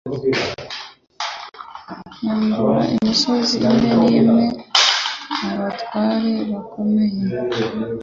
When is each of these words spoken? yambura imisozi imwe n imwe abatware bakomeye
yambura 2.25 2.81
imisozi 2.95 3.55
imwe 3.67 3.89
n 4.01 4.03
imwe 4.19 4.45
abatware 5.49 6.31
bakomeye 6.51 7.19